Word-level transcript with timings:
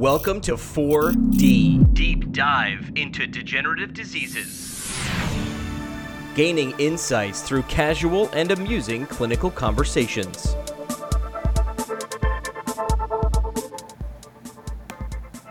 Welcome 0.00 0.40
to 0.42 0.54
4D, 0.54 1.92
Deep 1.92 2.32
dive 2.32 2.90
into 2.94 3.26
degenerative 3.26 3.92
diseases. 3.92 4.96
gaining 6.34 6.70
insights 6.78 7.42
through 7.42 7.64
casual 7.64 8.30
and 8.30 8.50
amusing 8.50 9.04
clinical 9.04 9.50
conversations. 9.50 10.56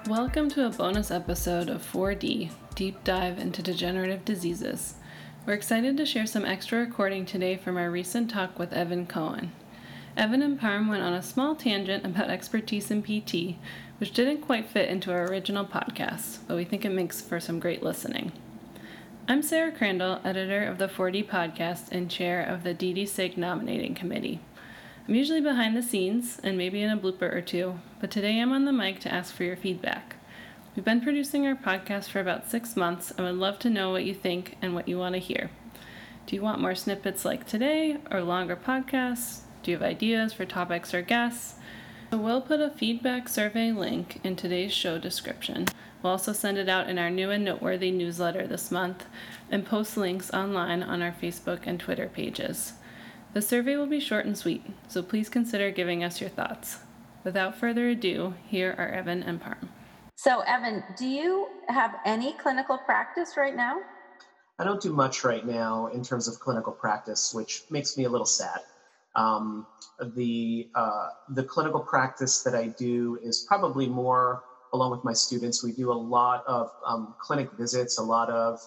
Welcome 0.08 0.50
to 0.50 0.66
a 0.66 0.72
bonus 0.72 1.12
episode 1.12 1.70
of 1.70 1.84
4D 1.84 2.50
Deep 2.74 3.04
Dive 3.04 3.38
into 3.38 3.62
Degenerative 3.62 4.26
Diseases. 4.26 4.96
We're 5.46 5.54
excited 5.54 5.96
to 5.98 6.08
share 6.08 6.26
some 6.26 6.46
extra 6.46 6.80
recording 6.80 7.28
today 7.28 7.56
from 7.56 7.78
our 7.78 7.92
recent 7.92 8.32
talk 8.32 8.58
with 8.58 8.74
Evan 8.74 9.06
Cohen. 9.06 9.52
Evan 10.18 10.42
and 10.42 10.60
Parm 10.60 10.90
went 10.90 11.04
on 11.04 11.14
a 11.14 11.22
small 11.22 11.56
tangent 11.56 12.04
about 12.04 12.32
expertise 12.32 12.90
in 12.90 13.04
PT, 13.04 13.58
which 14.00 14.14
didn't 14.14 14.42
quite 14.42 14.66
fit 14.66 14.90
into 14.90 15.12
our 15.12 15.26
original 15.26 15.66
podcast, 15.66 16.40
but 16.48 16.56
we 16.56 16.64
think 16.64 16.86
it 16.86 16.90
makes 16.90 17.20
for 17.20 17.38
some 17.38 17.60
great 17.60 17.84
listening. 17.84 18.32
I'm 19.28 19.44
Sarah 19.44 19.74
Crandall, 19.74 20.22
editor 20.24 20.64
of 20.64 20.78
the 20.78 20.88
4D 20.88 21.28
podcast 21.28 21.92
and 21.92 22.10
chair 22.10 22.42
of 22.42 22.64
the 22.64 22.74
DD 22.74 23.06
SIG 23.08 23.38
nominating 23.38 23.94
committee. 23.94 24.40
I'm 25.06 25.16
usually 25.16 25.42
behind 25.42 25.76
the 25.76 25.84
scenes 25.84 26.40
and 26.42 26.58
maybe 26.58 26.82
in 26.82 26.90
a 26.90 26.98
blooper 26.98 27.34
or 27.36 27.42
two, 27.42 27.80
but 28.00 28.10
today 28.10 28.40
I'm 28.40 28.54
on 28.54 28.64
the 28.64 28.72
mic 28.72 29.02
to 29.02 29.14
ask 29.14 29.34
for 29.36 29.44
your 29.44 29.58
feedback. 29.58 30.16
We've 30.76 30.86
been 30.86 31.02
producing 31.02 31.46
our 31.46 31.56
podcast 31.56 32.10
for 32.10 32.22
about 32.22 32.50
six 32.50 32.78
months 32.78 33.12
and 33.12 33.26
would 33.26 33.36
love 33.36 33.60
to 33.60 33.70
know 33.70 33.92
what 33.92 34.06
you 34.06 34.14
think 34.14 34.56
and 34.62 34.74
what 34.74 34.88
you 34.88 34.98
want 34.98 35.16
to 35.16 35.20
hear. 35.20 35.50
Do 36.26 36.38
you 36.38 36.42
want 36.42 36.62
more 36.62 36.76
snippets 36.76 37.26
like 37.26 37.46
today 37.46 37.98
or 38.10 38.22
longer 38.22 38.56
podcasts? 38.56 39.42
Do 39.62 39.72
you 39.72 39.78
have 39.78 39.86
ideas 39.86 40.32
for 40.32 40.46
topics 40.46 40.94
or 40.94 41.02
guests? 41.02 41.56
So 42.12 42.18
we'll 42.18 42.42
put 42.42 42.60
a 42.60 42.72
feedback 42.72 43.30
survey 43.30 43.72
link 43.72 44.20
in 44.24 44.36
today's 44.36 44.74
show 44.74 44.98
description. 44.98 45.68
We'll 46.02 46.14
also 46.14 46.34
send 46.34 46.58
it 46.58 46.68
out 46.68 46.90
in 46.90 46.98
our 46.98 47.12
new 47.12 47.30
and 47.30 47.46
noteworthy 47.46 47.92
newsletter 47.92 48.48
this 48.48 48.72
month 48.72 49.06
and 49.52 49.64
post 49.64 49.96
links 49.96 50.32
online 50.34 50.82
on 50.82 51.04
our 51.04 51.12
Facebook 51.12 51.68
and 51.68 51.80
Twitter 51.80 52.08
pages. 52.08 52.74
The 53.34 53.44
survey 53.44 53.76
will 53.76 53.86
be 53.86 54.00
short 54.00 54.26
and 54.26 54.36
sweet, 54.36 54.66
so 54.88 55.04
please 55.04 55.30
consider 55.30 55.70
giving 55.70 56.04
us 56.04 56.20
your 56.20 56.32
thoughts. 56.32 56.80
Without 57.24 57.56
further 57.56 57.90
ado, 57.90 58.34
here 58.48 58.74
are 58.80 58.88
Evan 58.88 59.22
and 59.22 59.40
Parm. 59.40 59.68
So, 60.16 60.40
Evan, 60.48 60.84
do 60.98 61.06
you 61.06 61.48
have 61.68 61.94
any 62.06 62.34
clinical 62.34 62.80
practice 62.80 63.38
right 63.38 63.56
now? 63.56 63.82
I 64.58 64.64
don't 64.64 64.82
do 64.82 64.94
much 64.94 65.24
right 65.24 65.46
now 65.46 65.88
in 65.94 66.04
terms 66.04 66.28
of 66.28 66.40
clinical 66.40 66.74
practice, 66.74 67.36
which 67.36 67.66
makes 67.70 67.98
me 67.98 68.06
a 68.06 68.10
little 68.10 68.26
sad. 68.26 68.62
Um, 69.16 69.66
the 70.16 70.70
uh, 70.76 71.10
the 71.30 71.44
clinical 71.44 71.80
practice 71.80 72.42
that 72.44 72.56
I 72.56 72.68
do 72.68 73.18
is 73.22 73.46
probably 73.48 73.88
more 73.88 74.44
along 74.74 74.92
with 74.92 75.04
my 75.04 75.14
students. 75.14 75.64
We 75.64 75.72
do 75.72 75.92
a 75.92 75.94
lot 75.94 76.44
of 76.48 76.72
um, 76.86 77.16
clinic 77.20 77.52
visits, 77.58 77.98
a 77.98 78.04
lot 78.04 78.30
of 78.30 78.60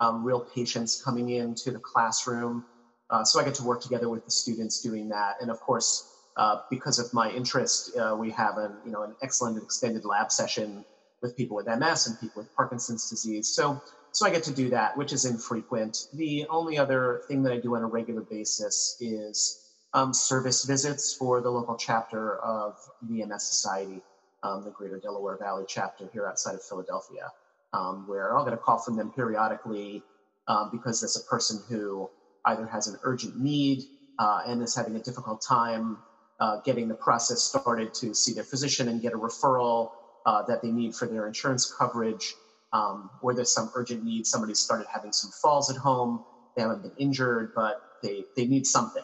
um, 0.00 0.24
real 0.24 0.40
patients 0.40 1.02
coming 1.02 1.30
into 1.30 1.70
the 1.72 1.80
classroom. 1.80 2.64
Uh, 3.10 3.24
so 3.24 3.40
I 3.40 3.44
get 3.44 3.54
to 3.54 3.64
work 3.64 3.80
together 3.80 4.08
with 4.08 4.24
the 4.24 4.30
students 4.30 4.82
doing 4.82 5.08
that, 5.08 5.36
and 5.40 5.50
of 5.50 5.60
course, 5.60 6.14
uh, 6.36 6.60
because 6.70 6.98
of 6.98 7.12
my 7.12 7.30
interest, 7.30 7.96
uh, 7.96 8.14
we 8.14 8.30
have 8.30 8.58
an 8.58 8.76
you 8.84 8.92
know 8.92 9.02
an 9.02 9.14
excellent 9.22 9.60
extended 9.62 10.04
lab 10.04 10.30
session 10.30 10.84
with 11.20 11.36
people 11.36 11.56
with 11.56 11.66
MS 11.66 12.06
and 12.06 12.20
people 12.20 12.42
with 12.42 12.54
Parkinson's 12.54 13.10
disease. 13.10 13.48
So 13.48 13.82
so 14.12 14.26
I 14.26 14.30
get 14.30 14.42
to 14.44 14.52
do 14.52 14.70
that, 14.70 14.96
which 14.96 15.12
is 15.12 15.24
infrequent. 15.24 16.08
The 16.14 16.46
only 16.48 16.78
other 16.78 17.22
thing 17.28 17.42
that 17.42 17.52
I 17.52 17.58
do 17.58 17.76
on 17.76 17.82
a 17.82 17.86
regular 17.86 18.22
basis 18.22 18.96
is 19.00 19.67
um, 19.94 20.12
service 20.12 20.64
visits 20.64 21.14
for 21.14 21.40
the 21.40 21.50
local 21.50 21.76
chapter 21.76 22.38
of 22.38 22.76
the 23.02 23.24
MS 23.24 23.48
Society, 23.48 24.02
um, 24.42 24.64
the 24.64 24.70
Greater 24.70 24.98
Delaware 24.98 25.36
Valley 25.36 25.64
chapter 25.66 26.08
here 26.12 26.26
outside 26.26 26.54
of 26.54 26.62
Philadelphia, 26.62 27.30
um, 27.72 28.06
where 28.06 28.36
I'll 28.36 28.44
get 28.44 28.54
a 28.54 28.58
call 28.58 28.78
from 28.78 28.96
them 28.96 29.10
periodically 29.10 30.02
um, 30.46 30.70
because 30.72 31.00
there's 31.00 31.16
a 31.16 31.28
person 31.28 31.60
who 31.68 32.08
either 32.44 32.66
has 32.66 32.86
an 32.86 32.98
urgent 33.02 33.38
need 33.38 33.84
uh, 34.18 34.42
and 34.46 34.62
is 34.62 34.74
having 34.74 34.96
a 34.96 35.00
difficult 35.00 35.42
time 35.46 35.98
uh, 36.40 36.60
getting 36.64 36.88
the 36.88 36.94
process 36.94 37.42
started 37.42 37.92
to 37.94 38.14
see 38.14 38.32
their 38.32 38.44
physician 38.44 38.88
and 38.88 39.02
get 39.02 39.12
a 39.12 39.16
referral 39.18 39.90
uh, 40.26 40.42
that 40.42 40.62
they 40.62 40.70
need 40.70 40.94
for 40.94 41.06
their 41.06 41.26
insurance 41.26 41.72
coverage, 41.78 42.34
um, 42.72 43.10
or 43.22 43.34
there's 43.34 43.52
some 43.52 43.70
urgent 43.74 44.04
need. 44.04 44.26
Somebody 44.26 44.54
started 44.54 44.86
having 44.92 45.12
some 45.12 45.30
falls 45.42 45.70
at 45.70 45.76
home. 45.76 46.24
They 46.54 46.62
haven't 46.62 46.82
been 46.82 46.92
injured, 46.98 47.52
but 47.54 47.82
they, 48.02 48.24
they 48.36 48.46
need 48.46 48.66
something. 48.66 49.02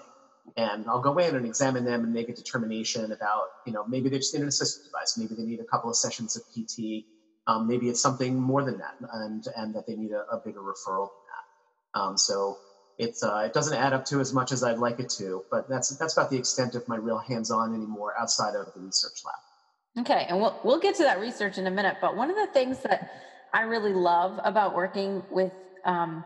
And 0.56 0.86
I'll 0.88 1.00
go 1.00 1.18
in 1.18 1.34
and 1.34 1.44
examine 1.44 1.84
them 1.84 2.04
and 2.04 2.12
make 2.12 2.28
a 2.28 2.34
determination 2.34 3.10
about, 3.10 3.46
you 3.66 3.72
know, 3.72 3.84
maybe 3.86 4.08
they 4.08 4.18
just 4.18 4.32
need 4.34 4.42
an 4.42 4.48
assistive 4.48 4.84
device. 4.84 5.16
Maybe 5.18 5.34
they 5.34 5.42
need 5.42 5.60
a 5.60 5.64
couple 5.64 5.90
of 5.90 5.96
sessions 5.96 6.36
of 6.36 6.42
PT. 6.52 7.04
Um, 7.46 7.66
maybe 7.66 7.88
it's 7.88 8.00
something 8.00 8.40
more 8.40 8.62
than 8.62 8.78
that, 8.78 8.94
and, 9.12 9.44
and 9.56 9.74
that 9.74 9.86
they 9.86 9.96
need 9.96 10.12
a, 10.12 10.24
a 10.32 10.40
bigger 10.44 10.60
referral 10.60 11.08
than 11.08 11.24
that. 11.28 12.00
Um, 12.00 12.16
so 12.16 12.58
it's 12.98 13.22
uh, 13.22 13.42
it 13.44 13.52
doesn't 13.52 13.76
add 13.76 13.92
up 13.92 14.04
to 14.06 14.20
as 14.20 14.32
much 14.32 14.52
as 14.52 14.62
I'd 14.62 14.78
like 14.78 15.00
it 15.00 15.08
to, 15.18 15.42
but 15.50 15.68
that's 15.68 15.96
that's 15.96 16.16
about 16.16 16.30
the 16.30 16.36
extent 16.36 16.74
of 16.74 16.86
my 16.88 16.96
real 16.96 17.18
hands-on 17.18 17.74
anymore 17.74 18.14
outside 18.18 18.54
of 18.54 18.72
the 18.72 18.80
research 18.80 19.22
lab. 19.24 20.04
Okay, 20.04 20.26
and 20.28 20.40
we'll 20.40 20.58
we'll 20.64 20.80
get 20.80 20.94
to 20.96 21.02
that 21.02 21.20
research 21.20 21.58
in 21.58 21.66
a 21.66 21.70
minute. 21.70 21.96
But 22.00 22.16
one 22.16 22.30
of 22.30 22.36
the 22.36 22.46
things 22.46 22.80
that 22.82 23.10
I 23.52 23.62
really 23.62 23.92
love 23.92 24.38
about 24.44 24.74
working 24.74 25.22
with 25.30 25.52
um, 25.84 26.24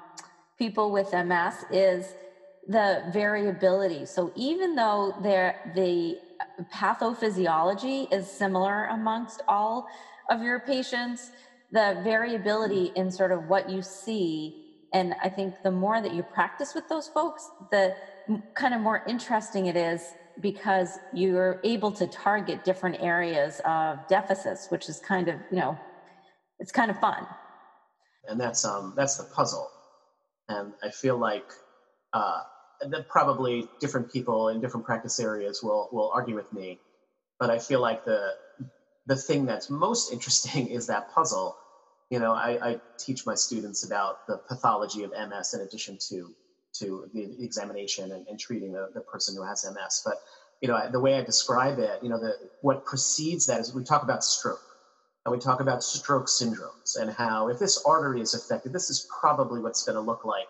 people 0.58 0.92
with 0.92 1.12
MS 1.12 1.54
is 1.70 2.14
the 2.68 3.04
variability. 3.12 4.06
So 4.06 4.32
even 4.36 4.76
though 4.76 5.14
there 5.22 5.56
the 5.74 6.16
pathophysiology 6.74 8.12
is 8.12 8.30
similar 8.30 8.86
amongst 8.86 9.42
all 9.48 9.86
of 10.30 10.42
your 10.42 10.60
patients, 10.60 11.30
the 11.72 12.00
variability 12.04 12.92
in 12.96 13.10
sort 13.10 13.32
of 13.32 13.48
what 13.48 13.70
you 13.70 13.82
see 13.82 14.54
and 14.94 15.14
i 15.22 15.28
think 15.28 15.54
the 15.64 15.70
more 15.70 16.00
that 16.00 16.12
you 16.12 16.22
practice 16.22 16.74
with 16.74 16.88
those 16.88 17.08
folks 17.08 17.50
the 17.70 17.94
kind 18.56 18.74
of 18.74 18.80
more 18.80 19.02
interesting 19.08 19.66
it 19.66 19.76
is 19.76 20.02
because 20.40 20.98
you're 21.12 21.60
able 21.64 21.92
to 21.92 22.06
target 22.06 22.64
different 22.64 22.96
areas 23.00 23.60
of 23.66 23.98
deficits 24.08 24.70
which 24.70 24.88
is 24.88 24.98
kind 25.00 25.28
of 25.28 25.36
you 25.52 25.58
know 25.58 25.78
it's 26.60 26.72
kind 26.72 26.90
of 26.90 26.98
fun. 26.98 27.26
And 28.28 28.40
that's 28.40 28.64
um 28.64 28.94
that's 28.96 29.16
the 29.16 29.24
puzzle. 29.24 29.70
And 30.48 30.72
i 30.82 30.90
feel 30.90 31.18
like 31.18 31.44
uh 32.14 32.40
that 32.80 33.08
probably 33.08 33.70
different 33.80 34.10
people 34.10 34.48
in 34.48 34.60
different 34.60 34.86
practice 34.86 35.18
areas 35.20 35.60
will 35.62 35.88
will 35.92 36.10
argue 36.14 36.34
with 36.36 36.52
me. 36.52 36.80
But 37.40 37.50
i 37.50 37.58
feel 37.58 37.80
like 37.80 38.04
the 38.04 38.32
the 39.06 39.16
thing 39.16 39.46
that's 39.46 39.70
most 39.70 40.12
interesting 40.12 40.68
is 40.68 40.86
that 40.88 41.08
puzzle. 41.14 41.58
You 42.10 42.20
know 42.20 42.32
i, 42.34 42.58
I 42.70 42.80
teach 42.98 43.26
my 43.26 43.34
students 43.34 43.84
about 43.84 44.26
the 44.28 44.38
pathology 44.48 45.02
of 45.04 45.12
ms 45.12 45.54
in 45.54 45.60
addition 45.62 45.98
to 46.10 46.34
to 46.78 47.06
the 47.14 47.36
examination 47.44 48.12
and, 48.12 48.26
and 48.28 48.38
treating 48.38 48.72
the, 48.72 48.88
the 48.94 49.02
person 49.02 49.34
who 49.36 49.42
has 49.44 49.64
ms 49.64 50.02
but 50.04 50.16
you 50.62 50.68
know 50.68 50.88
the 50.90 51.00
way 51.00 51.16
i 51.18 51.22
describe 51.24 51.78
it 51.78 51.98
you 52.02 52.08
know 52.10 52.18
the 52.20 52.34
what 52.60 52.84
precedes 52.86 53.46
that 53.46 53.60
is 53.60 53.74
we 53.74 53.84
talk 53.84 54.02
about 54.04 54.24
stroke. 54.24 54.60
And 55.26 55.32
we 55.34 55.40
talk 55.40 55.60
about 55.60 55.82
stroke 55.82 56.26
syndromes 56.28 56.96
and 56.98 57.10
how 57.10 57.48
if 57.48 57.58
this 57.58 57.82
artery 57.86 58.22
is 58.22 58.34
affected, 58.34 58.72
this 58.72 58.88
is 58.90 59.06
probably 59.20 59.60
what's 59.60 59.82
going 59.84 59.96
to 59.96 60.00
look 60.02 60.24
like. 60.24 60.48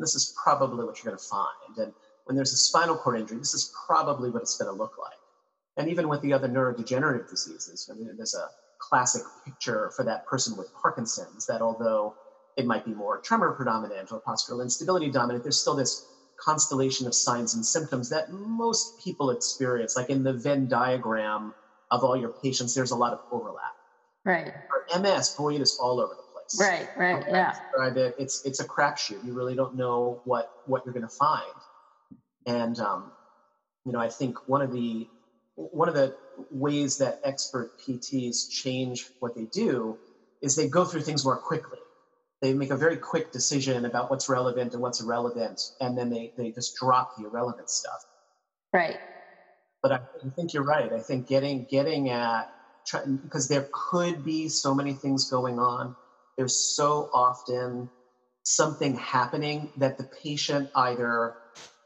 This 0.00 0.14
is 0.14 0.34
probably 0.42 0.84
what 0.84 0.98
you're 0.98 1.10
going 1.12 1.18
to 1.18 1.24
find. 1.24 1.78
And 1.78 1.92
when 2.24 2.36
there's 2.36 2.52
a 2.52 2.56
spinal 2.56 2.96
cord 2.96 3.20
injury, 3.20 3.38
this 3.38 3.54
is 3.54 3.74
probably 3.86 4.30
what 4.30 4.42
it's 4.42 4.56
going 4.56 4.70
to 4.70 4.76
look 4.76 4.98
like. 4.98 5.18
And 5.76 5.88
even 5.88 6.08
with 6.08 6.20
the 6.22 6.32
other 6.32 6.48
neurodegenerative 6.48 7.28
diseases, 7.28 7.90
I 7.90 7.96
mean, 7.96 8.10
there's 8.16 8.34
a 8.34 8.48
classic 8.78 9.22
picture 9.44 9.90
for 9.94 10.04
that 10.04 10.26
person 10.26 10.56
with 10.56 10.72
Parkinson's 10.74 11.46
that 11.46 11.62
although 11.62 12.14
it 12.56 12.66
might 12.66 12.84
be 12.84 12.92
more 12.92 13.18
tremor 13.18 13.52
predominant 13.52 14.10
or 14.12 14.20
postural 14.20 14.62
instability 14.62 15.10
dominant, 15.10 15.44
there's 15.44 15.60
still 15.60 15.76
this 15.76 16.06
constellation 16.38 17.06
of 17.06 17.14
signs 17.14 17.54
and 17.54 17.64
symptoms 17.64 18.08
that 18.10 18.32
most 18.32 19.02
people 19.04 19.30
experience. 19.30 19.96
Like 19.96 20.10
in 20.10 20.22
the 20.22 20.32
Venn 20.32 20.68
diagram 20.68 21.54
of 21.90 22.02
all 22.02 22.16
your 22.16 22.30
patients, 22.30 22.74
there's 22.74 22.90
a 22.90 22.96
lot 22.96 23.12
of 23.12 23.20
overlap 23.30 23.74
right 24.24 24.52
for 24.68 25.00
MS, 25.00 25.30
boy, 25.30 25.54
it 25.54 25.60
is 25.60 25.78
all 25.80 26.00
over 26.00 26.14
the 26.14 26.22
place. 26.22 26.29
Right 26.58 26.88
right 26.96 27.24
yeah 27.28 27.52
it. 27.96 28.14
It's 28.18 28.44
it's 28.44 28.60
a 28.60 28.66
crapshoot. 28.66 29.24
You 29.24 29.34
really 29.34 29.54
don't 29.54 29.76
know 29.76 30.20
what 30.24 30.50
what 30.66 30.82
you're 30.84 30.94
going 30.94 31.06
to 31.06 31.08
find. 31.08 31.44
And 32.46 32.78
um, 32.80 33.12
you 33.84 33.92
know, 33.92 34.00
I 34.00 34.08
think 34.08 34.36
one 34.46 34.62
of 34.62 34.72
the 34.72 35.08
one 35.54 35.88
of 35.88 35.94
the 35.94 36.14
ways 36.50 36.98
that 36.98 37.20
expert 37.24 37.70
PTs 37.86 38.48
change 38.48 39.10
what 39.18 39.34
they 39.34 39.46
do 39.52 39.98
is 40.42 40.56
they 40.56 40.68
go 40.68 40.84
through 40.84 41.02
things 41.02 41.24
more 41.24 41.36
quickly. 41.36 41.78
They 42.40 42.54
make 42.54 42.70
a 42.70 42.76
very 42.76 42.96
quick 42.96 43.32
decision 43.32 43.84
about 43.84 44.10
what's 44.10 44.28
relevant 44.28 44.72
and 44.72 44.80
what's 44.80 45.02
irrelevant, 45.02 45.60
and 45.80 45.96
then 45.96 46.08
they, 46.08 46.32
they 46.38 46.50
just 46.52 46.74
drop 46.76 47.10
the 47.16 47.24
irrelevant 47.24 47.68
stuff. 47.68 48.02
right 48.72 48.96
But 49.82 49.92
I, 49.92 49.96
I 49.96 50.30
think 50.36 50.54
you're 50.54 50.64
right. 50.64 50.90
I 50.92 51.00
think 51.00 51.28
getting 51.28 51.66
getting 51.70 52.08
at 52.08 52.48
because 53.22 53.46
there 53.48 53.68
could 53.90 54.24
be 54.24 54.48
so 54.48 54.74
many 54.74 54.94
things 54.94 55.28
going 55.28 55.58
on. 55.58 55.94
There's 56.40 56.58
so 56.58 57.10
often 57.12 57.90
something 58.44 58.96
happening 58.96 59.70
that 59.76 59.98
the 59.98 60.08
patient 60.22 60.70
either 60.74 61.34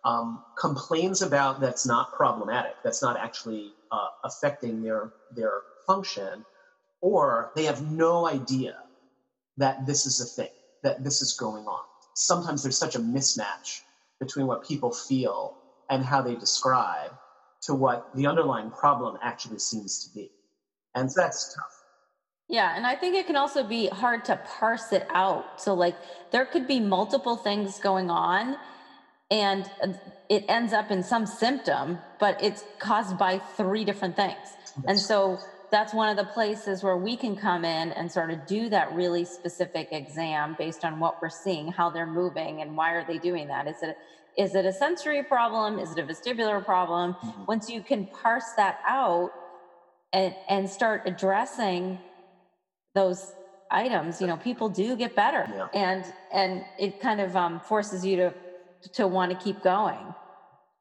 um, 0.05 0.45
complains 0.57 1.23
about 1.23 1.61
that's 1.61 1.85
not 1.85 2.13
problematic, 2.13 2.75
that's 2.85 3.03
not 3.03 3.17
actually 3.19 3.75
uh, 3.91 4.07
affecting 4.23 4.81
their 4.81 5.11
their 5.33 5.63
function, 5.89 6.45
or 7.01 7.51
they 7.57 7.65
have 7.65 7.83
no 7.83 8.29
idea 8.29 8.75
that 9.57 9.85
this 9.87 10.07
is 10.07 10.21
a 10.21 10.27
thing, 10.41 10.53
that 10.85 11.03
this 11.03 11.21
is 11.21 11.33
going 11.33 11.65
on. 11.65 11.83
Sometimes 12.15 12.63
there's 12.63 12.79
such 12.79 12.95
a 12.95 13.01
mismatch 13.01 13.83
between 14.21 14.47
what 14.47 14.63
people 14.63 14.93
feel 14.93 15.57
and 15.91 16.05
how 16.05 16.23
they 16.23 16.37
describe 16.37 17.11
to 17.63 17.75
what 17.75 18.05
the 18.15 18.29
underlying 18.29 18.71
problem 18.71 19.17
actually 19.21 19.59
seems 19.59 20.05
to 20.05 20.11
be. 20.15 20.31
And 20.95 21.11
so 21.11 21.23
that's 21.23 21.53
tough. 21.57 21.74
Yeah, 22.49 22.77
and 22.77 22.87
I 22.87 22.95
think 22.95 23.17
it 23.17 23.27
can 23.27 23.37
also 23.37 23.65
be 23.65 23.89
hard 23.89 24.25
to 24.27 24.37
parse 24.37 24.93
it 24.93 25.07
out. 25.11 25.61
So, 25.61 25.75
like, 25.75 25.97
there 26.31 26.45
could 26.45 26.67
be 26.67 26.79
multiple 26.79 27.37
things 27.37 27.79
going 27.79 28.11
on, 28.11 28.57
and 29.31 29.69
it 30.29 30.45
ends 30.49 30.73
up 30.73 30.91
in 30.91 31.03
some 31.03 31.25
symptom, 31.27 31.99
but 32.21 32.43
it's 32.43 32.63
caused 32.79 33.19
by 33.19 33.39
three 33.39 33.85
different 33.85 34.15
things. 34.17 34.37
That's 34.77 34.87
and 34.87 34.99
so, 34.99 35.39
that's 35.71 35.93
one 35.93 36.09
of 36.09 36.17
the 36.17 36.33
places 36.33 36.85
where 36.85 36.97
we 36.97 37.17
can 37.17 37.35
come 37.35 37.65
in 37.65 37.91
and 37.93 38.13
sort 38.13 38.31
of 38.31 38.47
do 38.47 38.69
that 38.69 38.93
really 38.93 39.25
specific 39.25 39.89
exam 39.91 40.55
based 40.57 40.85
on 40.85 41.01
what 41.01 41.21
we're 41.21 41.31
seeing, 41.31 41.67
how 41.67 41.91
they're 41.91 42.07
moving, 42.07 42.61
and 42.61 42.77
why 42.77 42.93
are 42.93 43.05
they 43.05 43.19
doing 43.19 43.49
that? 43.49 43.67
Is 43.67 43.83
it 43.83 43.97
is 44.37 44.55
it 44.55 44.65
a 44.67 44.73
sensory 44.73 45.23
problem? 45.23 45.79
Is 45.79 45.93
it 45.93 45.99
a 45.99 46.03
vestibular 46.03 46.65
problem? 46.65 47.15
Mm-hmm. 47.15 47.45
Once 47.47 47.71
you 47.71 47.83
can 47.83 48.07
parse 48.07 48.53
that 48.57 48.79
out 48.87 49.31
and 50.13 50.35
and 50.49 50.71
start 50.71 51.03
addressing 51.07 51.99
those 52.95 53.33
items 53.71 54.21
you 54.21 54.27
know 54.27 54.37
people 54.37 54.69
do 54.69 54.97
get 54.97 55.15
better 55.15 55.47
yeah. 55.51 55.67
and 55.75 56.05
and 56.33 56.65
it 56.79 57.01
kind 57.01 57.21
of 57.21 57.35
um, 57.37 57.61
forces 57.61 58.05
you 58.05 58.17
to 58.17 58.35
to 58.93 59.07
want 59.07 59.31
to 59.31 59.37
keep 59.37 59.63
going 59.63 60.15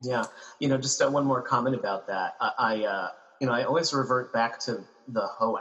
yeah 0.01 0.23
you 0.59 0.67
know 0.67 0.77
just 0.77 1.01
uh, 1.01 1.09
one 1.09 1.25
more 1.25 1.41
comment 1.41 1.75
about 1.75 2.07
that 2.07 2.35
i, 2.39 2.51
I 2.57 2.83
uh, 2.83 3.07
you 3.39 3.47
know 3.47 3.53
i 3.53 3.63
always 3.63 3.93
revert 3.93 4.31
back 4.33 4.59
to 4.61 4.83
the 5.07 5.27
HOAC 5.39 5.59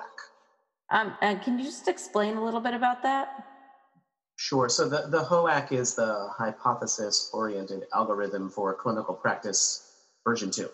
um, 0.90 1.14
and 1.22 1.40
can 1.42 1.58
you 1.58 1.64
just 1.64 1.88
explain 1.88 2.36
a 2.36 2.44
little 2.44 2.60
bit 2.60 2.74
about 2.74 3.02
that 3.02 3.44
Sure. 4.36 4.68
So 4.68 4.88
the, 4.88 5.06
the 5.08 5.22
HOAC 5.22 5.70
is 5.70 5.94
the 5.94 6.28
hypothesis 6.36 7.30
oriented 7.32 7.84
algorithm 7.94 8.50
for 8.50 8.74
clinical 8.74 9.14
practice 9.14 9.88
version 10.24 10.50
two. 10.50 10.68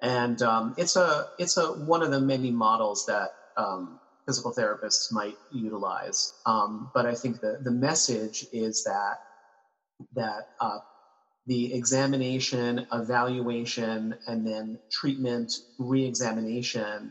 And 0.00 0.40
um, 0.42 0.74
it's 0.78 0.94
a 0.94 1.26
it's 1.36 1.56
a 1.56 1.72
one 1.72 2.02
of 2.02 2.12
the 2.12 2.20
many 2.20 2.52
models 2.52 3.06
that 3.06 3.30
um, 3.56 3.98
physical 4.28 4.52
therapists 4.52 5.10
might 5.10 5.38
utilize. 5.50 6.34
Um, 6.44 6.90
but 6.92 7.06
I 7.06 7.14
think 7.14 7.40
the, 7.40 7.58
the 7.62 7.70
message 7.70 8.44
is 8.52 8.84
that 8.84 9.16
that 10.14 10.42
uh, 10.60 10.78
the 11.46 11.72
examination, 11.72 12.86
evaluation, 12.92 14.14
and 14.26 14.46
then 14.46 14.78
treatment 14.92 15.50
re-examination 15.78 17.10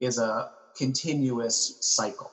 is 0.00 0.18
a 0.18 0.50
continuous 0.76 1.78
cycle. 1.80 2.32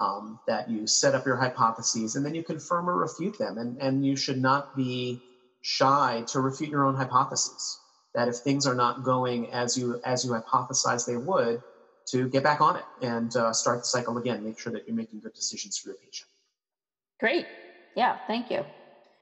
Um, 0.00 0.38
that 0.46 0.70
you 0.70 0.86
set 0.86 1.16
up 1.16 1.26
your 1.26 1.36
hypotheses 1.36 2.14
and 2.14 2.24
then 2.24 2.32
you 2.32 2.44
confirm 2.44 2.88
or 2.88 2.96
refute 2.96 3.36
them. 3.36 3.58
And, 3.58 3.82
and 3.82 4.06
you 4.06 4.14
should 4.14 4.40
not 4.40 4.76
be 4.76 5.20
shy 5.60 6.24
to 6.28 6.40
refute 6.40 6.70
your 6.70 6.86
own 6.86 6.94
hypotheses. 6.94 7.80
That 8.14 8.28
if 8.28 8.36
things 8.36 8.64
are 8.64 8.76
not 8.76 9.02
going 9.02 9.50
as 9.50 9.76
you 9.76 10.00
as 10.04 10.24
you 10.24 10.30
hypothesize 10.30 11.04
they 11.04 11.16
would, 11.16 11.60
to 12.10 12.28
get 12.28 12.42
back 12.42 12.60
on 12.60 12.76
it 12.76 12.84
and 13.02 13.34
uh, 13.36 13.52
start 13.52 13.80
the 13.80 13.84
cycle 13.84 14.18
again. 14.18 14.44
Make 14.44 14.58
sure 14.58 14.72
that 14.72 14.86
you're 14.86 14.96
making 14.96 15.20
good 15.20 15.34
decisions 15.34 15.76
for 15.78 15.90
your 15.90 15.96
patient. 15.96 16.28
Great. 17.20 17.46
Yeah, 17.96 18.16
thank 18.26 18.50
you. 18.50 18.64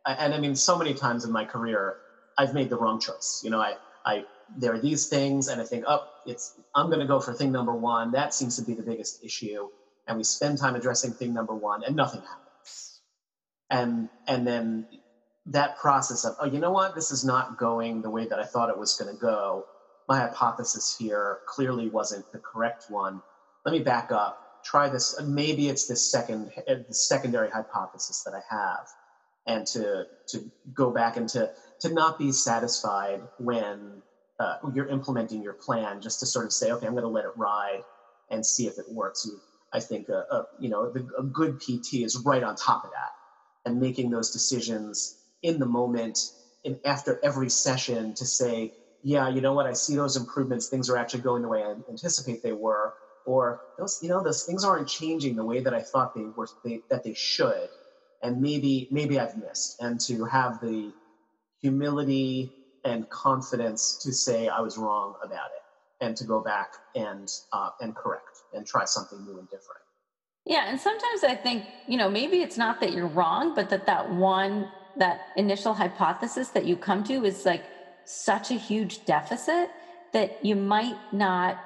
And 0.04 0.34
I 0.34 0.38
mean, 0.38 0.54
so 0.54 0.78
many 0.78 0.94
times 0.94 1.24
in 1.24 1.32
my 1.32 1.44
career, 1.44 1.96
I've 2.38 2.54
made 2.54 2.70
the 2.70 2.76
wrong 2.76 3.00
choice. 3.00 3.40
You 3.42 3.50
know, 3.50 3.60
I, 3.60 3.74
I, 4.04 4.24
there 4.56 4.72
are 4.72 4.78
these 4.78 5.06
things, 5.06 5.48
and 5.48 5.60
I 5.60 5.64
think, 5.64 5.84
oh, 5.88 6.06
it's, 6.26 6.54
I'm 6.74 6.86
going 6.86 7.00
to 7.00 7.06
go 7.06 7.18
for 7.18 7.32
thing 7.32 7.50
number 7.50 7.74
one. 7.74 8.12
That 8.12 8.32
seems 8.32 8.56
to 8.56 8.62
be 8.62 8.74
the 8.74 8.82
biggest 8.82 9.24
issue, 9.24 9.68
and 10.06 10.16
we 10.16 10.22
spend 10.22 10.58
time 10.58 10.76
addressing 10.76 11.12
thing 11.12 11.34
number 11.34 11.54
one, 11.54 11.82
and 11.82 11.96
nothing 11.96 12.20
happens. 12.20 13.00
And 13.70 14.08
and 14.28 14.46
then 14.46 14.86
that 15.46 15.76
process 15.78 16.24
of, 16.24 16.36
oh, 16.40 16.46
you 16.46 16.60
know 16.60 16.70
what, 16.70 16.94
this 16.94 17.10
is 17.10 17.24
not 17.24 17.58
going 17.58 18.02
the 18.02 18.10
way 18.10 18.26
that 18.26 18.38
I 18.38 18.44
thought 18.44 18.68
it 18.68 18.78
was 18.78 18.94
going 18.94 19.12
to 19.12 19.20
go 19.20 19.64
my 20.08 20.18
hypothesis 20.18 20.94
here 20.98 21.38
clearly 21.46 21.88
wasn't 21.88 22.24
the 22.32 22.40
correct 22.40 22.84
one. 22.88 23.22
Let 23.64 23.72
me 23.72 23.80
back 23.80 24.12
up. 24.12 24.38
Try 24.64 24.88
this. 24.88 25.14
Maybe 25.24 25.68
it's 25.68 25.86
this 25.86 26.10
second, 26.10 26.50
uh, 26.68 26.76
the 26.88 26.94
secondary 26.94 27.50
hypothesis 27.50 28.22
that 28.24 28.34
I 28.34 28.42
have, 28.54 28.86
and 29.46 29.66
to 29.68 30.04
to 30.28 30.50
go 30.74 30.90
back 30.90 31.16
and 31.16 31.28
to 31.30 31.50
to 31.80 31.92
not 31.92 32.18
be 32.18 32.32
satisfied 32.32 33.22
when 33.38 34.02
uh, 34.40 34.56
you're 34.74 34.88
implementing 34.88 35.42
your 35.42 35.56
plan, 35.64 36.00
just 36.00 36.20
to 36.20 36.26
sort 36.26 36.46
of 36.46 36.52
say, 36.52 36.70
okay, 36.72 36.86
I'm 36.86 36.94
going 36.94 37.04
to 37.04 37.08
let 37.08 37.24
it 37.24 37.32
ride 37.36 37.82
and 38.30 38.44
see 38.44 38.66
if 38.66 38.78
it 38.78 38.86
works. 38.88 39.24
You, 39.24 39.40
I 39.72 39.80
think 39.80 40.08
a, 40.08 40.24
a 40.30 40.44
you 40.58 40.68
know 40.68 40.90
the, 40.90 41.06
a 41.18 41.22
good 41.22 41.60
PT 41.60 41.94
is 42.04 42.22
right 42.24 42.42
on 42.42 42.56
top 42.56 42.84
of 42.84 42.90
that 42.90 43.10
and 43.70 43.80
making 43.80 44.10
those 44.10 44.30
decisions 44.30 45.16
in 45.42 45.58
the 45.58 45.66
moment 45.66 46.18
and 46.64 46.76
after 46.84 47.18
every 47.22 47.48
session 47.48 48.14
to 48.14 48.26
say 48.26 48.72
yeah, 49.06 49.28
you 49.28 49.40
know 49.40 49.52
what, 49.52 49.66
I 49.66 49.72
see 49.72 49.94
those 49.94 50.16
improvements, 50.16 50.68
things 50.68 50.90
are 50.90 50.96
actually 50.96 51.20
going 51.20 51.40
the 51.40 51.48
way 51.48 51.62
I 51.62 51.74
anticipate 51.88 52.42
they 52.42 52.50
were, 52.50 52.92
or 53.24 53.60
those, 53.78 54.00
you 54.02 54.08
know, 54.08 54.20
those 54.20 54.42
things 54.42 54.64
aren't 54.64 54.88
changing 54.88 55.36
the 55.36 55.44
way 55.44 55.60
that 55.60 55.72
I 55.72 55.80
thought 55.80 56.12
they 56.12 56.24
were, 56.34 56.48
they, 56.64 56.82
that 56.90 57.04
they 57.04 57.14
should, 57.14 57.68
and 58.24 58.40
maybe, 58.40 58.88
maybe 58.90 59.20
I've 59.20 59.36
missed, 59.36 59.76
and 59.80 60.00
to 60.08 60.24
have 60.24 60.60
the 60.60 60.90
humility 61.62 62.52
and 62.82 63.08
confidence 63.08 63.96
to 64.02 64.12
say 64.12 64.48
I 64.48 64.58
was 64.58 64.76
wrong 64.76 65.14
about 65.22 65.50
it, 65.54 66.04
and 66.04 66.16
to 66.16 66.24
go 66.24 66.40
back 66.40 66.70
and 66.96 67.28
uh, 67.52 67.70
and 67.80 67.94
correct 67.94 68.42
and 68.54 68.66
try 68.66 68.84
something 68.86 69.24
new 69.24 69.38
and 69.38 69.48
different. 69.50 69.82
Yeah, 70.46 70.68
and 70.68 70.80
sometimes 70.80 71.22
I 71.22 71.36
think 71.36 71.64
you 71.86 71.96
know 71.96 72.08
maybe 72.08 72.38
it's 72.42 72.58
not 72.58 72.80
that 72.80 72.92
you're 72.92 73.06
wrong, 73.06 73.54
but 73.54 73.70
that 73.70 73.86
that 73.86 74.12
one 74.12 74.68
that 74.96 75.28
initial 75.36 75.74
hypothesis 75.74 76.48
that 76.48 76.64
you 76.64 76.76
come 76.76 77.04
to 77.04 77.24
is 77.24 77.44
like 77.44 77.62
such 78.06 78.50
a 78.50 78.54
huge 78.54 79.04
deficit 79.04 79.70
that 80.12 80.44
you 80.44 80.56
might 80.56 80.96
not 81.12 81.58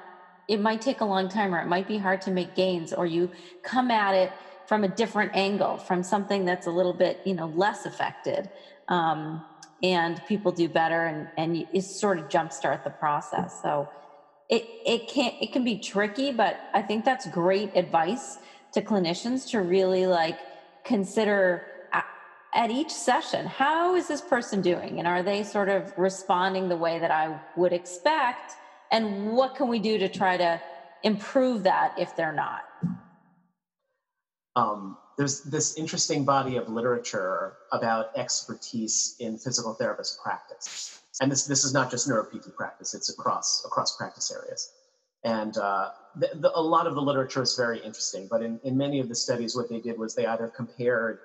it 0.47 0.59
might 0.59 0.81
take 0.81 0.99
a 1.01 1.05
long 1.05 1.29
time 1.29 1.53
or 1.55 1.59
it 1.59 1.67
might 1.67 1.87
be 1.87 1.97
hard 1.97 2.21
to 2.21 2.31
make 2.31 2.55
gains 2.55 2.91
or 2.91 3.05
you 3.05 3.29
come 3.63 3.89
at 3.89 4.13
it 4.13 4.31
from 4.67 4.83
a 4.83 4.87
different 4.87 5.31
angle 5.33 5.77
from 5.77 6.03
something 6.03 6.43
that's 6.45 6.67
a 6.67 6.71
little 6.71 6.93
bit 6.93 7.19
you 7.25 7.33
know 7.33 7.47
less 7.47 7.85
affected 7.85 8.49
um, 8.87 9.43
and 9.83 10.21
people 10.27 10.51
do 10.51 10.67
better 10.67 11.05
and 11.05 11.27
and 11.37 11.57
you, 11.57 11.81
sort 11.81 12.19
of 12.19 12.27
jumpstart 12.27 12.83
the 12.83 12.89
process. 12.89 13.59
So 13.61 13.87
it 14.49 14.63
it 14.85 15.07
can 15.07 15.31
it 15.41 15.51
can 15.53 15.63
be 15.63 15.77
tricky 15.77 16.31
but 16.31 16.59
i 16.73 16.81
think 16.81 17.05
that's 17.05 17.25
great 17.27 17.71
advice 17.75 18.37
to 18.73 18.81
clinicians 18.81 19.49
to 19.49 19.61
really 19.61 20.05
like 20.05 20.37
consider 20.83 21.63
at 22.53 22.69
each 22.69 22.91
session. 22.91 23.45
How 23.45 23.95
is 23.95 24.07
this 24.07 24.21
person 24.21 24.61
doing? 24.61 24.99
And 24.99 25.07
are 25.07 25.23
they 25.23 25.43
sort 25.43 25.69
of 25.69 25.93
responding 25.97 26.67
the 26.67 26.77
way 26.77 26.99
that 26.99 27.11
i 27.11 27.39
would 27.55 27.73
expect? 27.73 28.53
And 28.91 29.31
what 29.31 29.55
can 29.55 29.67
we 29.67 29.79
do 29.79 29.97
to 29.97 30.09
try 30.09 30.37
to 30.37 30.61
improve 31.03 31.63
that 31.63 31.93
if 31.97 32.15
they're 32.15 32.33
not? 32.33 32.61
Um, 34.55 34.97
there's 35.17 35.41
this 35.43 35.77
interesting 35.77 36.25
body 36.25 36.57
of 36.57 36.67
literature 36.67 37.53
about 37.71 38.07
expertise 38.17 39.15
in 39.19 39.37
physical 39.37 39.73
therapist 39.73 40.19
practice. 40.21 40.99
And 41.21 41.31
this, 41.31 41.45
this 41.45 41.63
is 41.63 41.73
not 41.73 41.91
just 41.91 42.09
neuropt 42.09 42.55
practice 42.55 42.93
it's 42.93 43.09
across 43.09 43.63
across 43.65 43.95
practice 43.95 44.31
areas. 44.31 44.73
And 45.23 45.55
uh, 45.57 45.89
the, 46.15 46.31
the, 46.35 46.51
a 46.57 46.61
lot 46.61 46.87
of 46.87 46.95
the 46.95 47.01
literature 47.01 47.43
is 47.43 47.55
very 47.55 47.79
interesting 47.79 48.27
but 48.29 48.41
in, 48.41 48.59
in 48.63 48.75
many 48.75 48.99
of 48.99 49.07
the 49.07 49.15
studies 49.15 49.55
what 49.55 49.69
they 49.69 49.79
did 49.79 49.97
was 49.97 50.15
they 50.15 50.25
either 50.25 50.47
compared 50.47 51.19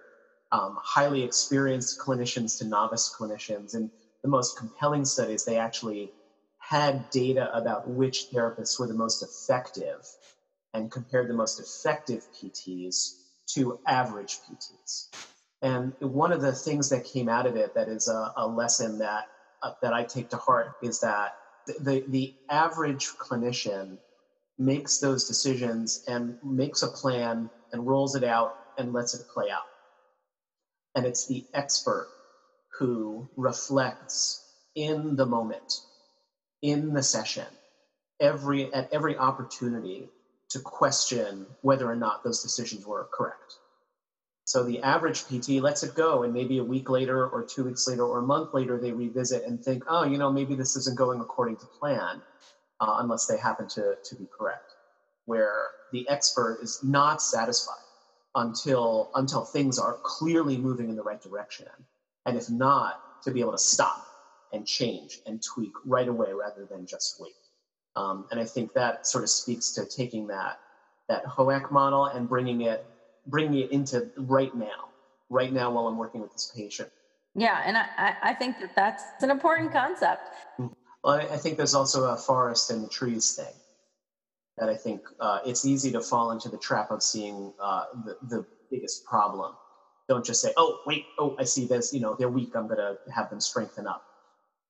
um, 0.52 0.78
highly 0.82 1.22
experienced 1.22 1.98
clinicians 1.98 2.58
to 2.58 2.64
novice 2.64 3.12
clinicians. 3.18 3.74
And 3.74 3.90
the 4.22 4.28
most 4.28 4.56
compelling 4.56 5.04
studies, 5.04 5.44
they 5.44 5.58
actually 5.58 6.12
had 6.58 7.08
data 7.10 7.50
about 7.56 7.88
which 7.88 8.26
therapists 8.32 8.78
were 8.78 8.86
the 8.86 8.94
most 8.94 9.22
effective 9.22 10.04
and 10.74 10.90
compared 10.90 11.28
the 11.28 11.34
most 11.34 11.60
effective 11.60 12.22
PTs 12.34 13.14
to 13.54 13.78
average 13.86 14.40
PTs. 14.48 15.08
And 15.62 15.94
one 16.00 16.32
of 16.32 16.40
the 16.40 16.52
things 16.52 16.88
that 16.90 17.04
came 17.04 17.28
out 17.28 17.46
of 17.46 17.56
it 17.56 17.74
that 17.74 17.88
is 17.88 18.08
a, 18.08 18.32
a 18.36 18.46
lesson 18.46 18.98
that 18.98 19.24
uh, 19.62 19.72
that 19.80 19.94
I 19.94 20.04
take 20.04 20.28
to 20.30 20.36
heart 20.36 20.72
is 20.82 21.00
that 21.00 21.32
the, 21.66 22.04
the 22.08 22.34
average 22.50 23.08
clinician 23.18 23.96
makes 24.58 24.98
those 24.98 25.26
decisions 25.26 26.02
and 26.06 26.36
makes 26.42 26.82
a 26.82 26.88
plan 26.88 27.48
and 27.72 27.86
rolls 27.86 28.14
it 28.14 28.24
out 28.24 28.52
and 28.76 28.92
lets 28.92 29.14
it 29.14 29.26
play 29.32 29.50
out 29.50 29.62
and 30.96 31.06
it's 31.06 31.28
the 31.28 31.44
expert 31.54 32.08
who 32.80 33.28
reflects 33.36 34.44
in 34.76 35.16
the 35.16 35.26
moment, 35.26 35.80
in 36.62 36.94
the 36.94 37.04
session, 37.04 37.46
every 38.20 38.72
at 38.74 38.92
every 38.92 39.18
opportunity 39.18 40.08
to 40.50 40.60
question 40.60 41.46
whether 41.62 41.90
or 41.90 41.96
not 41.96 42.24
those 42.24 42.42
decisions 42.42 42.86
were 42.86 43.08
correct. 43.12 43.54
So 44.44 44.64
the 44.64 44.82
average 44.82 45.24
PT 45.26 45.62
lets 45.62 45.84
it 45.84 45.96
go, 45.96 46.24
and 46.24 46.34
maybe 46.34 46.58
a 46.58 46.64
week 46.64 46.90
later, 46.90 47.28
or 47.28 47.44
two 47.44 47.64
weeks 47.64 47.88
later, 47.88 48.04
or 48.04 48.20
a 48.20 48.22
month 48.26 48.54
later, 48.54 48.78
they 48.78 48.92
revisit 48.92 49.44
and 49.46 49.62
think, 49.64 49.84
oh, 49.88 50.04
you 50.04 50.18
know, 50.18 50.32
maybe 50.32 50.56
this 50.56 50.76
isn't 50.76 50.98
going 50.98 51.20
according 51.20 51.56
to 51.58 51.66
plan, 51.66 52.22
uh, 52.80 52.98
unless 53.00 53.26
they 53.26 53.38
happen 53.38 53.68
to, 53.70 53.96
to 54.04 54.16
be 54.16 54.28
correct. 54.38 54.74
where 55.26 55.68
the 55.92 56.08
expert 56.08 56.58
is 56.62 56.80
not 56.84 57.22
satisfied 57.22 57.85
until 58.36 59.10
until 59.14 59.44
things 59.44 59.78
are 59.78 59.98
clearly 60.02 60.56
moving 60.56 60.90
in 60.90 60.96
the 60.96 61.02
right 61.02 61.20
direction. 61.20 61.66
And 62.26 62.36
if 62.36 62.48
not 62.50 63.22
to 63.22 63.30
be 63.30 63.40
able 63.40 63.52
to 63.52 63.58
stop 63.58 64.06
and 64.52 64.66
change 64.66 65.18
and 65.26 65.42
tweak 65.42 65.72
right 65.84 66.06
away 66.06 66.32
rather 66.32 66.64
than 66.66 66.86
just 66.86 67.20
wait. 67.20 67.32
Um, 67.96 68.26
and 68.30 68.38
i 68.38 68.44
think 68.44 68.74
that 68.74 69.06
sort 69.06 69.24
of 69.24 69.30
speaks 69.30 69.70
to 69.72 69.86
taking 69.86 70.26
that 70.26 70.60
that 71.08 71.24
HOAC 71.24 71.70
model 71.72 72.04
and 72.04 72.28
bringing 72.28 72.60
it 72.60 72.84
bringing 73.26 73.60
it 73.60 73.72
into 73.72 74.10
right 74.16 74.54
now 74.54 74.90
right 75.30 75.52
now 75.52 75.70
while 75.70 75.88
i'm 75.88 75.96
working 75.96 76.20
with 76.20 76.32
this 76.32 76.52
patient. 76.54 76.90
Yeah 77.34 77.62
and 77.64 77.76
i 77.76 78.16
i 78.22 78.34
think 78.34 78.60
that 78.60 78.76
that's 78.76 79.22
an 79.22 79.30
important 79.30 79.72
concept. 79.72 80.28
Well, 81.02 81.14
I 81.14 81.38
think 81.38 81.56
there's 81.56 81.74
also 81.74 82.04
a 82.12 82.16
forest 82.16 82.70
and 82.70 82.84
the 82.84 82.88
trees 82.88 83.34
thing 83.34 83.54
that 84.58 84.68
I 84.68 84.74
think 84.74 85.02
uh, 85.20 85.40
it's 85.44 85.64
easy 85.66 85.92
to 85.92 86.00
fall 86.00 86.30
into 86.30 86.48
the 86.48 86.56
trap 86.56 86.90
of 86.90 87.02
seeing 87.02 87.52
uh, 87.60 87.84
the, 88.04 88.16
the 88.28 88.46
biggest 88.70 89.04
problem. 89.04 89.54
Don't 90.08 90.24
just 90.24 90.40
say, 90.40 90.52
oh, 90.56 90.80
wait, 90.86 91.04
oh, 91.18 91.36
I 91.38 91.44
see 91.44 91.66
this, 91.66 91.92
you 91.92 92.00
know, 92.00 92.14
they're 92.18 92.28
weak, 92.28 92.54
I'm 92.54 92.66
going 92.66 92.78
to 92.78 92.96
have 93.12 93.28
them 93.28 93.40
strengthen 93.40 93.86
up. 93.86 94.04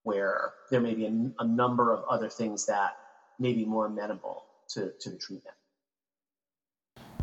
Where 0.02 0.52
there 0.70 0.80
may 0.80 0.94
be 0.94 1.06
a, 1.06 1.42
a, 1.42 1.46
number 1.46 1.92
of 1.92 2.04
other 2.08 2.28
things 2.28 2.64
that 2.66 2.96
may 3.40 3.52
be 3.52 3.64
more 3.64 3.86
amenable 3.86 4.44
to, 4.68 4.92
to 5.00 5.10
the 5.10 5.16
treatment. 5.16 5.56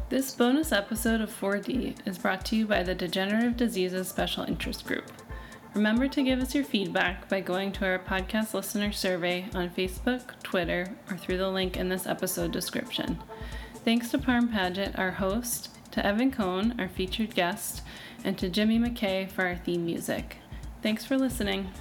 This 0.09 0.35
bonus 0.35 0.73
episode 0.73 1.21
of 1.21 1.29
4D 1.29 2.05
is 2.05 2.17
brought 2.17 2.45
to 2.47 2.57
you 2.57 2.67
by 2.67 2.83
the 2.83 2.93
Degenerative 2.93 3.55
Diseases 3.55 4.09
Special 4.09 4.43
Interest 4.43 4.85
Group. 4.85 5.05
Remember 5.73 6.07
to 6.07 6.21
give 6.21 6.39
us 6.39 6.53
your 6.53 6.63
feedback 6.63 7.27
by 7.27 7.41
going 7.41 7.71
to 7.73 7.85
our 7.85 7.97
podcast 7.97 8.53
listener 8.53 8.91
survey 8.91 9.49
on 9.55 9.71
Facebook, 9.71 10.39
Twitter, 10.43 10.95
or 11.09 11.17
through 11.17 11.39
the 11.39 11.49
link 11.49 11.77
in 11.77 11.89
this 11.89 12.05
episode 12.05 12.51
description. 12.51 13.17
Thanks 13.83 14.11
to 14.11 14.19
Parm 14.19 14.53
Padgett, 14.53 14.97
our 14.99 15.11
host, 15.11 15.69
to 15.89 16.05
Evan 16.05 16.31
Cohen, 16.31 16.75
our 16.77 16.87
featured 16.87 17.33
guest, 17.33 17.81
and 18.23 18.37
to 18.37 18.49
Jimmy 18.49 18.77
McKay 18.77 19.27
for 19.27 19.45
our 19.45 19.55
theme 19.55 19.83
music. 19.83 20.37
Thanks 20.83 21.05
for 21.05 21.17
listening. 21.17 21.71